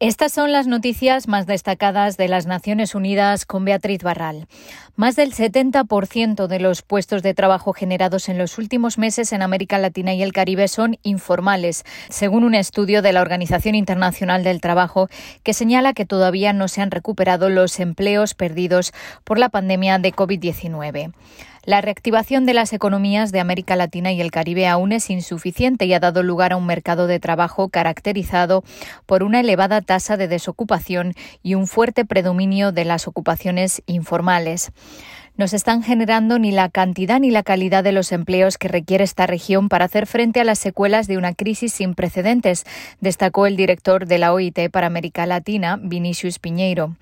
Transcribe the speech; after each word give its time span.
Estas 0.00 0.30
son 0.30 0.52
las 0.52 0.68
noticias 0.68 1.26
más 1.26 1.46
destacadas 1.46 2.16
de 2.16 2.28
las 2.28 2.46
Naciones 2.46 2.94
Unidas 2.94 3.44
con 3.44 3.64
Beatriz 3.64 4.04
Barral. 4.04 4.46
Más 4.94 5.16
del 5.16 5.34
70% 5.34 6.46
de 6.46 6.60
los 6.60 6.82
puestos 6.82 7.24
de 7.24 7.34
trabajo 7.34 7.72
generados 7.72 8.28
en 8.28 8.38
los 8.38 8.58
últimos 8.58 8.96
meses 8.96 9.32
en 9.32 9.42
América 9.42 9.76
Latina 9.76 10.14
y 10.14 10.22
el 10.22 10.32
Caribe 10.32 10.68
son 10.68 10.98
informales, 11.02 11.84
según 12.10 12.44
un 12.44 12.54
estudio 12.54 13.02
de 13.02 13.12
la 13.12 13.22
Organización 13.22 13.74
Internacional 13.74 14.44
del 14.44 14.60
Trabajo 14.60 15.08
que 15.42 15.52
señala 15.52 15.94
que 15.94 16.06
todavía 16.06 16.52
no 16.52 16.68
se 16.68 16.80
han 16.80 16.92
recuperado 16.92 17.48
los 17.48 17.80
empleos 17.80 18.34
perdidos 18.34 18.92
por 19.24 19.36
la 19.36 19.48
pandemia 19.48 19.98
de 19.98 20.12
COVID-19. 20.12 21.12
La 21.68 21.82
reactivación 21.82 22.46
de 22.46 22.54
las 22.54 22.72
economías 22.72 23.30
de 23.30 23.40
América 23.40 23.76
Latina 23.76 24.10
y 24.10 24.22
el 24.22 24.30
Caribe 24.30 24.66
aún 24.66 24.90
es 24.90 25.10
insuficiente 25.10 25.84
y 25.84 25.92
ha 25.92 26.00
dado 26.00 26.22
lugar 26.22 26.54
a 26.54 26.56
un 26.56 26.64
mercado 26.64 27.06
de 27.06 27.20
trabajo 27.20 27.68
caracterizado 27.68 28.64
por 29.04 29.22
una 29.22 29.40
elevada 29.40 29.82
tasa 29.82 30.16
de 30.16 30.28
desocupación 30.28 31.12
y 31.42 31.56
un 31.56 31.66
fuerte 31.66 32.06
predominio 32.06 32.72
de 32.72 32.86
las 32.86 33.06
ocupaciones 33.06 33.82
informales 33.84 34.72
no 35.38 35.48
se 35.48 35.56
están 35.56 35.82
generando 35.82 36.38
ni 36.38 36.50
la 36.50 36.68
cantidad 36.68 37.20
ni 37.20 37.30
la 37.30 37.44
calidad 37.44 37.84
de 37.84 37.92
los 37.92 38.12
empleos 38.12 38.58
que 38.58 38.68
requiere 38.68 39.04
esta 39.04 39.26
región 39.26 39.68
para 39.68 39.86
hacer 39.86 40.06
frente 40.06 40.40
a 40.40 40.44
las 40.44 40.58
secuelas 40.58 41.06
de 41.06 41.16
una 41.16 41.32
crisis 41.32 41.72
sin 41.72 41.94
precedentes, 41.94 42.64
destacó 43.00 43.46
el 43.46 43.56
director 43.56 44.06
de 44.06 44.18
la 44.18 44.34
OIT 44.34 44.68
para 44.70 44.88
América 44.88 45.24
Latina, 45.26 45.78
Vinicius 45.80 46.40
Piñeiro. 46.40 46.96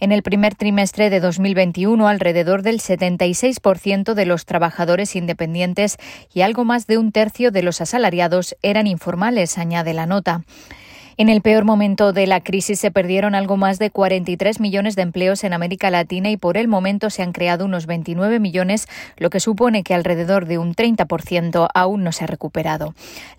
En 0.00 0.12
el 0.12 0.22
primer 0.22 0.54
trimestre 0.54 1.10
de 1.10 1.20
2021, 1.20 2.08
alrededor 2.08 2.62
del 2.62 2.80
76% 2.80 4.14
de 4.14 4.26
los 4.26 4.46
trabajadores 4.46 5.14
independientes 5.14 5.98
y 6.32 6.40
algo 6.40 6.64
más 6.64 6.86
de 6.86 6.96
un 6.96 7.12
tercio 7.12 7.50
de 7.50 7.62
los 7.62 7.82
asalariados 7.82 8.56
eran 8.62 8.86
informales, 8.86 9.58
añade 9.58 9.92
la 9.92 10.06
nota. 10.06 10.42
En 11.16 11.28
el 11.28 11.42
peor 11.42 11.64
momento 11.64 12.12
de 12.12 12.26
la 12.26 12.40
crisis 12.40 12.80
se 12.80 12.90
perdieron 12.90 13.36
algo 13.36 13.56
más 13.56 13.78
de 13.78 13.90
43 13.90 14.58
millones 14.58 14.96
de 14.96 15.02
empleos 15.02 15.44
en 15.44 15.52
América 15.52 15.88
Latina 15.88 16.28
y 16.30 16.36
por 16.36 16.56
el 16.56 16.66
momento 16.66 17.08
se 17.08 17.22
han 17.22 17.30
creado 17.30 17.64
unos 17.66 17.86
29 17.86 18.40
millones, 18.40 18.88
lo 19.16 19.30
que 19.30 19.38
supone 19.38 19.84
que 19.84 19.94
alrededor 19.94 20.46
de 20.46 20.58
un 20.58 20.74
30% 20.74 21.68
aún 21.72 22.02
no 22.02 22.10
se 22.10 22.24
ha 22.24 22.26
recuperado. 22.26 22.94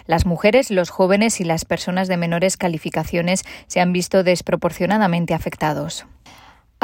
Las 0.07 0.25
mujeres, 0.25 0.71
los 0.71 0.89
jóvenes 0.89 1.41
y 1.41 1.43
las 1.43 1.65
personas 1.65 2.07
de 2.07 2.15
menores 2.15 2.55
calificaciones 2.55 3.43
se 3.67 3.81
han 3.81 3.91
visto 3.91 4.23
desproporcionadamente 4.23 5.33
afectados. 5.33 6.05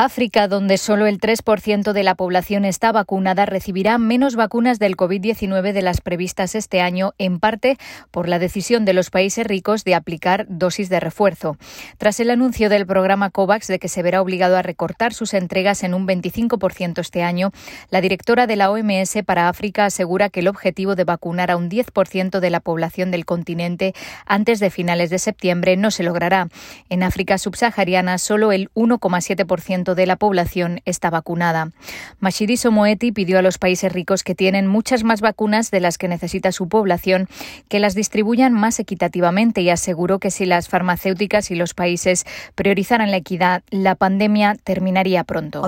África, 0.03 0.47
donde 0.47 0.80
solo 0.80 1.05
el 1.05 1.19
3% 1.19 1.94
de 1.94 2.02
la 2.02 2.16
población 2.16 2.66
está 2.66 2.91
vacunada, 2.91 3.45
recibirá 3.45 3.99
menos 3.99 4.35
vacunas 4.35 4.80
del 4.80 4.97
COVID-19 4.97 5.73
de 5.73 5.81
las 5.83 6.02
previstas 6.02 6.55
este 6.55 6.81
año, 6.81 7.13
en 7.19 7.39
parte 7.39 7.77
por 8.09 8.27
la 8.27 8.39
decisión 8.39 8.83
de 8.83 8.94
los 8.94 9.11
países 9.11 9.45
ricos 9.45 9.83
de 9.83 9.94
aplicar 9.94 10.47
dosis 10.49 10.89
de 10.89 10.99
refuerzo. 10.99 11.55
Tras 11.99 12.19
el 12.19 12.31
anuncio 12.31 12.67
del 12.67 12.88
programa 12.88 13.29
COVAX 13.29 13.67
de 13.67 13.77
que 13.77 13.89
se 13.89 14.02
verá 14.02 14.23
obligado 14.23 14.57
a 14.57 14.63
recortar 14.63 15.13
sus 15.13 15.35
entregas 15.35 15.83
en 15.83 15.94
un 15.94 16.07
25% 16.07 16.97
este 16.97 17.22
año, 17.22 17.52
la 17.91 18.02
directora 18.02 18.47
de 18.47 18.55
la 18.55 18.72
OMS 18.72 19.17
para 19.23 19.49
África 19.49 19.85
asegura 19.85 20.29
que 20.29 20.39
el 20.39 20.47
objetivo 20.47 20.95
de 20.95 21.03
vacunar 21.03 21.52
a 21.52 21.57
un 21.57 21.69
10% 21.69 22.39
de 22.39 22.49
la 22.49 22.59
población 22.59 23.11
del 23.11 23.25
continente 23.25 23.94
antes 24.25 24.59
de 24.59 24.72
finales 24.72 25.11
de 25.11 25.19
septiembre 25.19 25.77
no 25.77 25.91
se 25.91 26.02
logrará. 26.02 26.47
En 26.89 27.03
África 27.03 27.38
subsahariana, 27.38 28.17
solo 28.17 28.52
el 28.52 28.72
1,7% 28.73 29.91
de 29.95 30.06
la 30.06 30.16
población 30.16 30.81
está 30.86 31.09
vacunada. 31.09 31.72
Mashiriso 32.20 32.72
Moeti 32.72 33.11
pidió 33.11 33.39
a 33.39 33.42
los 33.42 33.58
países 33.58 33.92
ricos 33.92 34.23
que 34.23 34.36
tienen 34.36 34.67
muchas 34.67 35.03
más 35.03 35.22
vacunas 35.22 35.72
de 35.72 35.80
las 35.80 35.97
que 35.97 36.08
necesita 36.08 36.52
su 36.52 36.67
población 36.67 37.28
que 37.70 37.80
las 37.80 37.95
distribuyan 37.95 38.53
más 38.53 38.80
equitativamente 38.80 39.62
y 39.62 39.69
aseguró 39.69 40.19
que 40.19 40.31
si 40.31 40.45
las 40.45 40.69
farmacéuticas 40.69 41.52
y 41.52 41.56
los 41.56 41.73
países 41.73 42.25
priorizaran 42.56 43.12
la 43.12 43.17
equidad, 43.17 43.64
la 43.69 43.95
pandemia 43.95 44.56
terminaría 44.64 45.23
pronto. 45.23 45.62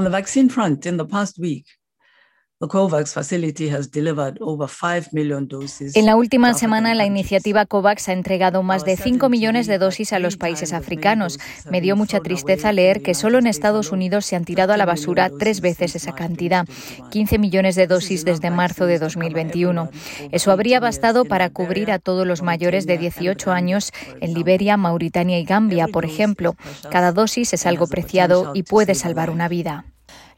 En 5.95 6.05
la 6.05 6.15
última 6.15 6.53
semana, 6.53 6.95
la 6.95 7.05
iniciativa 7.05 7.65
COVAX 7.65 8.09
ha 8.09 8.13
entregado 8.13 8.63
más 8.63 8.85
de 8.85 8.95
5 8.95 9.27
millones 9.29 9.67
de 9.67 9.77
dosis 9.77 10.13
a 10.13 10.19
los 10.19 10.37
países 10.37 10.71
africanos. 10.71 11.39
Me 11.69 11.81
dio 11.81 11.95
mucha 11.95 12.19
tristeza 12.21 12.71
leer 12.71 13.01
que 13.01 13.15
solo 13.15 13.39
en 13.39 13.47
Estados 13.47 13.91
Unidos 13.91 14.25
se 14.25 14.35
han 14.35 14.45
tirado 14.45 14.73
a 14.73 14.77
la 14.77 14.85
basura 14.85 15.29
tres 15.37 15.61
veces 15.61 15.95
esa 15.95 16.13
cantidad, 16.13 16.65
15 17.11 17.37
millones 17.37 17.75
de 17.75 17.87
dosis 17.87 18.23
desde 18.23 18.49
marzo 18.49 18.85
de 18.85 18.99
2021. 18.99 19.89
Eso 20.31 20.51
habría 20.51 20.79
bastado 20.79 21.25
para 21.25 21.49
cubrir 21.49 21.91
a 21.91 21.99
todos 21.99 22.25
los 22.25 22.41
mayores 22.41 22.85
de 22.85 22.97
18 22.97 23.51
años 23.51 23.91
en 24.21 24.33
Liberia, 24.33 24.77
Mauritania 24.77 25.39
y 25.39 25.43
Gambia, 25.43 25.87
por 25.87 26.05
ejemplo. 26.05 26.55
Cada 26.89 27.11
dosis 27.11 27.53
es 27.53 27.65
algo 27.65 27.87
preciado 27.87 28.51
y 28.53 28.63
puede 28.63 28.95
salvar 28.95 29.29
una 29.29 29.47
vida. 29.47 29.85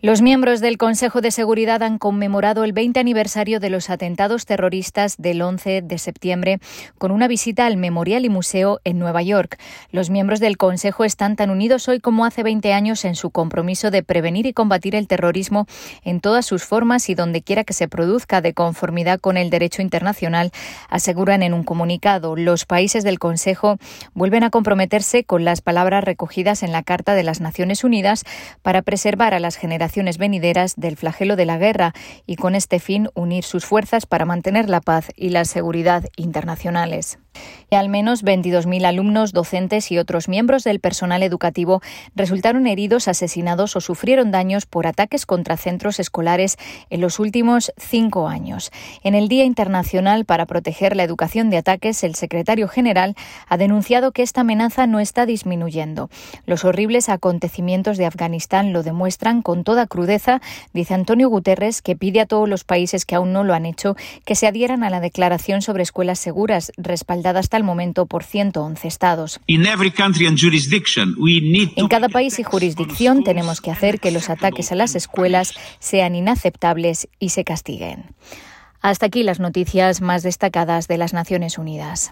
Los 0.06 0.22
miembros 0.22 0.62
del 0.62 0.78
Consejo 0.78 1.20
de 1.20 1.32
Seguridad 1.32 1.82
han 1.82 1.98
conmemorado 1.98 2.64
el 2.64 2.74
20 2.74 3.00
aniversario 3.00 3.60
de 3.60 3.72
los 3.72 3.90
atentados 3.90 4.46
terroristas 4.46 5.16
del 5.18 5.42
11 5.42 5.82
de 5.82 5.98
septiembre 5.98 6.60
con 7.00 7.10
una 7.10 7.28
visita 7.28 7.66
al 7.66 7.76
Memorial 7.76 8.24
y 8.24 8.30
Museo 8.30 8.82
en 8.84 9.00
Nueva 9.00 9.24
York. 9.24 9.60
Los 9.90 10.12
miembros 10.12 10.40
del 10.40 10.58
Consejo 10.58 11.06
están 11.06 11.36
tan 11.36 11.50
unidos 11.50 11.88
hoy 11.88 12.00
como 12.02 12.24
hace 12.24 12.44
20 12.44 12.72
años 12.72 13.04
en 13.04 13.16
su 13.16 13.32
compromiso 13.32 13.90
de 13.90 14.04
prevenir 14.04 14.46
y 14.46 14.54
combatir 14.54 14.94
el 14.94 15.08
terrorismo 15.08 15.66
en 16.04 16.22
todas 16.22 16.46
sus 16.46 16.66
formas 16.66 17.10
y 17.10 17.16
donde 17.16 17.42
quiera 17.42 17.64
que 17.64 17.74
se 17.74 17.88
produzca 17.88 18.42
de 18.42 18.54
conformidad 18.54 19.20
con 19.20 19.38
el 19.38 19.50
derecho 19.50 19.82
internacional, 19.82 20.52
aseguran 20.88 21.42
en 21.42 21.56
un 21.56 21.64
comunicado. 21.64 22.36
Los 22.36 22.68
países 22.68 23.04
del 23.04 23.18
Consejo 23.18 23.80
vuelven 24.14 24.44
a 24.44 24.52
comprometerse 24.52 25.24
con 25.24 25.46
las 25.46 25.62
palabras 25.62 26.04
recogidas 26.04 26.62
en 26.62 26.72
la 26.72 26.84
Carta 26.84 27.16
de 27.16 27.24
las 27.24 27.42
Naciones 27.42 27.84
Unidas 27.84 28.24
para 28.62 28.84
preservar 28.84 29.34
a 29.34 29.40
las 29.40 29.56
generaciones 29.56 29.95
venideras 30.18 30.76
del 30.76 30.98
flagelo 30.98 31.36
de 31.36 31.46
la 31.46 31.58
guerra 31.58 31.94
y 32.26 32.36
con 32.36 32.56
este 32.56 32.80
fin 32.80 33.10
unir 33.14 33.44
sus 33.44 33.66
fuerzas 33.66 34.06
para 34.06 34.26
mantener 34.26 34.70
la 34.70 34.82
paz 34.82 35.10
y 35.16 35.30
la 35.30 35.46
seguridad 35.46 36.06
internacionales 36.16 37.20
y 37.70 37.76
al 37.76 37.90
menos 37.90 38.24
22.000 38.24 38.86
alumnos, 38.86 39.34
docentes 39.34 39.92
y 39.92 39.98
otros 39.98 40.30
miembros 40.30 40.64
del 40.64 40.80
personal 40.80 41.24
educativo 41.24 41.82
resultaron 42.16 42.68
heridos, 42.68 43.08
asesinados 43.08 43.76
o 43.76 43.82
sufrieron 43.82 44.32
daños 44.32 44.66
por 44.66 44.88
ataques 44.88 45.26
contra 45.26 45.58
centros 45.58 46.00
escolares 46.00 46.58
en 46.90 47.02
los 47.02 47.20
últimos 47.20 47.74
cinco 47.78 48.28
años. 48.28 48.72
En 49.04 49.16
el 49.16 49.28
Día 49.28 49.44
Internacional 49.46 50.26
para 50.26 50.46
Proteger 50.46 50.96
la 50.96 51.04
Educación 51.04 51.50
de 51.50 51.58
Ataques, 51.58 52.04
el 52.04 52.16
secretario 52.16 52.68
general 52.68 53.16
ha 53.48 53.58
denunciado 53.58 54.12
que 54.12 54.24
esta 54.24 54.42
amenaza 54.42 54.88
no 54.88 55.00
está 55.00 55.26
disminuyendo. 55.26 56.10
Los 56.46 56.66
horribles 56.66 57.10
acontecimientos 57.10 57.98
de 57.98 58.06
Afganistán 58.06 58.74
lo 58.74 58.84
demuestran 58.84 59.42
con 59.42 59.64
toda 59.64 59.88
crudeza, 59.88 60.42
dice 60.74 60.94
Antonio 60.94 61.30
Guterres, 61.30 61.82
que 61.82 61.96
pide 61.96 62.22
a 62.22 62.26
todos 62.26 62.48
los 62.48 62.64
países 62.64 63.06
que 63.06 63.16
aún 63.16 63.34
no 63.34 63.44
lo 63.44 63.54
han 63.54 63.66
hecho 63.66 63.96
que 64.26 64.36
se 64.36 64.48
adhieran 64.48 64.84
a 64.84 64.90
la 64.90 65.00
Declaración 65.00 65.62
sobre 65.62 65.84
Escuelas 65.84 66.20
Seguras, 66.20 66.72
respaldada 66.78 67.25
hasta 67.26 67.58
el 67.58 67.64
momento 67.64 68.06
por 68.06 68.24
111 68.24 68.88
estados. 68.88 69.40
En 71.76 71.88
cada 71.88 72.10
país 72.10 72.38
y 72.40 72.44
jurisdicción 72.44 73.24
tenemos 73.24 73.62
que 73.62 73.72
hacer 73.72 74.00
que 74.00 74.12
los 74.12 74.30
ataques 74.30 74.72
a 74.72 74.76
las 74.76 74.96
escuelas 74.96 75.54
sean 75.80 76.16
inaceptables 76.16 77.08
y 77.20 77.30
se 77.30 77.44
castiguen. 77.44 78.14
Hasta 78.82 79.08
aquí 79.08 79.24
las 79.24 79.40
noticias 79.40 80.02
más 80.02 80.22
destacadas 80.22 80.88
de 80.88 80.98
las 80.98 81.14
Naciones 81.14 81.58
Unidas. 81.58 82.12